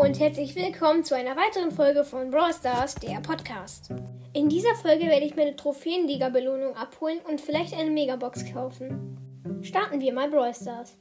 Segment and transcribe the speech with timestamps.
[0.00, 3.92] Und herzlich willkommen zu einer weiteren Folge von Brawl Stars, der Podcast.
[4.32, 9.60] In dieser Folge werde ich meine Trophäenliga-Belohnung abholen und vielleicht eine Megabox kaufen.
[9.60, 10.96] Starten wir mal Brawl Stars.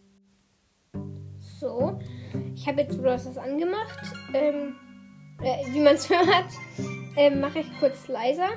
[1.61, 1.97] So,
[2.53, 4.01] ich habe jetzt Brawl Stars angemacht.
[4.33, 4.75] Ähm,
[5.41, 6.51] äh, wie man es hört,
[7.15, 8.49] ähm, mache ich kurz leiser.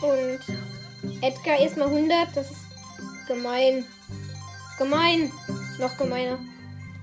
[0.00, 2.64] Und Edgar erstmal 100, das ist
[3.28, 3.84] gemein.
[4.78, 5.30] Gemein.
[5.78, 6.38] Noch gemeiner.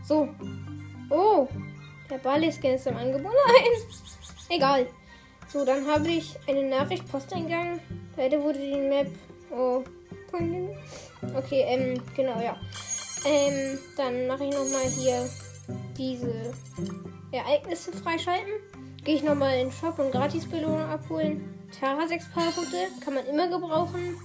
[0.04, 0.28] So.
[1.12, 1.48] Oh.
[2.10, 3.32] Der Ball-Scan ist im Angebot.
[3.32, 3.72] Nein.
[4.50, 4.88] Egal.
[5.48, 7.80] So, dann habe ich eine Nachricht, Posteingang.
[8.16, 9.08] Leider wurde die Map.
[9.52, 9.84] Oh.
[11.36, 12.58] Okay, ähm, genau, ja.
[13.26, 15.28] Ähm, dann mache ich nochmal hier
[15.98, 16.54] diese
[17.32, 18.54] Ereignisse freischalten.
[19.04, 21.54] Gehe ich nochmal in den Shop und Gratisbelohnung abholen.
[21.80, 24.18] Tara 6 Powerpunkte kann man immer gebrauchen.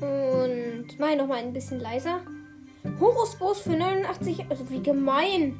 [0.00, 2.20] Und mache nochmal ein bisschen leiser.
[3.00, 4.46] Horusbos für 89.
[4.50, 5.58] Also wie gemein.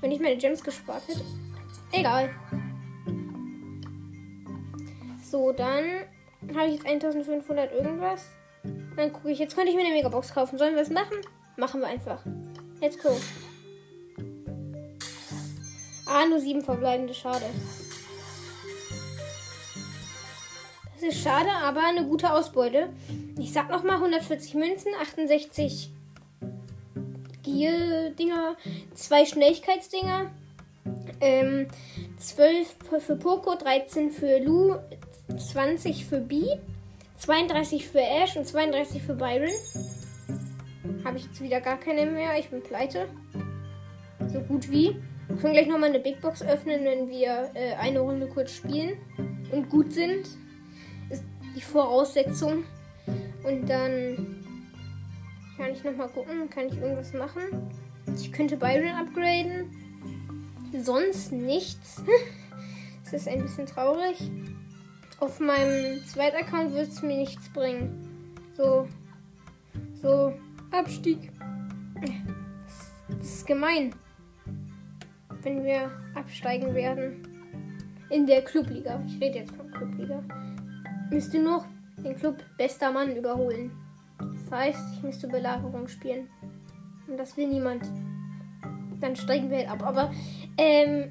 [0.00, 1.24] Wenn ich meine Gems gespart hätte.
[1.92, 2.30] Egal.
[5.22, 5.84] So, dann
[6.54, 8.26] habe ich jetzt 1500 irgendwas.
[8.96, 9.38] Dann gucke ich.
[9.38, 10.58] Jetzt könnte ich mir eine Megabox kaufen.
[10.58, 11.16] Sollen wir es machen?
[11.56, 12.24] Machen wir einfach.
[12.80, 13.10] Let's go.
[16.06, 17.12] Ah, nur sieben verbleibende.
[17.12, 17.44] Schade.
[20.94, 22.88] Das ist schade, aber eine gute Ausbeute.
[23.38, 25.92] Ich sag nochmal 140 Münzen, 68
[27.52, 28.56] Gier-Dinger,
[28.94, 30.30] zwei Schnelligkeitsdinger,
[31.20, 31.68] ähm,
[32.18, 34.76] 12 für Poco, 13 für Lu,
[35.36, 36.56] 20 für B,
[37.18, 39.50] 32 für Ash und 32 für Byron.
[41.04, 42.38] Habe ich jetzt wieder gar keine mehr.
[42.38, 43.08] Ich bin pleite.
[44.32, 44.96] So gut wie.
[45.28, 48.96] Wir können gleich nochmal eine Big Box öffnen, wenn wir äh, eine Runde kurz spielen
[49.52, 50.26] und gut sind
[51.58, 52.64] die Voraussetzung.
[53.42, 54.37] Und dann
[55.58, 57.70] kann ich nochmal gucken, kann ich irgendwas machen.
[58.14, 59.70] Ich könnte Byron upgraden.
[60.72, 62.02] Sonst nichts.
[63.04, 64.30] das ist ein bisschen traurig.
[65.20, 68.38] Auf meinem zweiten Account wird es mir nichts bringen.
[68.56, 68.88] So.
[70.00, 70.32] So.
[70.70, 71.32] Abstieg.
[73.10, 73.94] Das, ist gemein.
[75.42, 77.26] Wenn wir absteigen werden.
[78.10, 79.02] In der Clubliga.
[79.06, 80.22] Ich rede jetzt von Clubliga
[81.10, 81.64] müsste nur
[81.98, 83.70] den Club bester Mann überholen.
[84.48, 86.30] Das heißt, ich müsste Belagerung spielen.
[87.06, 87.84] Und das will niemand.
[89.00, 89.82] Dann steigen wir halt ab.
[89.82, 90.10] Aber
[90.56, 91.10] ähm,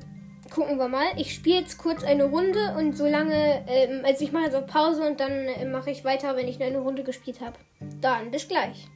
[0.52, 1.06] gucken wir mal.
[1.18, 5.08] Ich spiele jetzt kurz eine Runde und solange, ähm, also ich mache jetzt auch Pause
[5.08, 7.58] und dann äh, mache ich weiter, wenn ich eine Runde gespielt habe.
[8.02, 8.88] Dann bis gleich.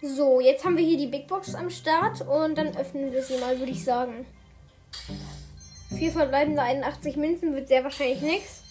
[0.00, 3.38] So, jetzt haben wir hier die Big Box am Start und dann öffnen wir sie
[3.38, 4.26] mal, würde ich sagen.
[5.96, 8.62] Vier verbleibende 81 Münzen wird sehr wahrscheinlich nichts.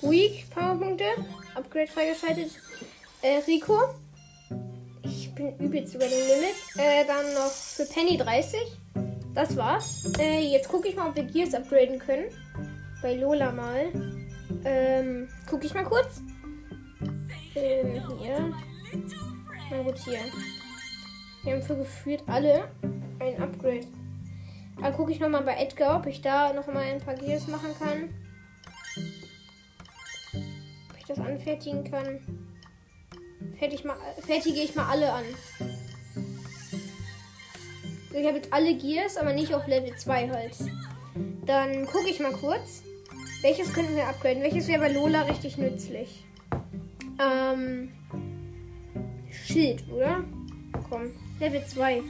[0.00, 1.04] Weak Powerpunkte.
[1.54, 2.50] Upgrade freigeschaltet.
[3.20, 3.76] Äh, Rico.
[5.02, 6.54] Ich bin übelst über dem Limit.
[6.76, 8.60] Äh, dann noch für Penny 30.
[9.34, 10.12] Das war's.
[10.18, 12.26] Äh, jetzt gucke ich mal, ob wir Gears upgraden können.
[13.02, 13.92] Bei Lola mal.
[14.64, 16.22] Ähm, gucke ich mal kurz.
[17.54, 18.54] Ähm, hier.
[19.70, 20.20] Na gut, hier.
[21.42, 22.68] Wir haben für gefühlt alle
[23.20, 23.86] ein Upgrade.
[24.80, 28.10] Dann gucke ich nochmal bei Edgar, ob ich da nochmal ein paar Gears machen kann
[31.08, 32.20] das anfertigen kann,
[33.58, 35.24] fertig mal, fertige ich mal alle an.
[38.12, 40.56] Ich habe jetzt alle Gears, aber nicht auf Level 2 halt.
[41.46, 42.82] Dann gucke ich mal kurz.
[43.42, 44.42] Welches könnten wir upgraden?
[44.42, 46.24] Welches wäre bei Lola richtig nützlich?
[47.20, 47.90] Ähm.
[49.30, 50.24] Schild, oder?
[50.88, 52.02] Komm, Level 2.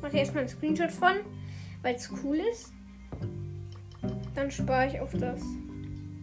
[0.00, 1.14] Mache ich erstmal einen Screenshot von,
[1.82, 2.72] weil es cool ist.
[4.34, 5.40] Dann spare ich auf das.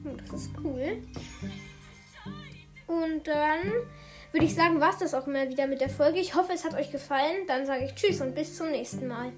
[0.06, 1.02] Oh, das ist cool.
[2.88, 3.72] Und dann
[4.32, 6.20] würde ich sagen, war es das auch mal wieder mit der Folge.
[6.20, 7.48] Ich hoffe, es hat euch gefallen.
[7.48, 9.32] Dann sage ich Tschüss und bis zum nächsten Mal.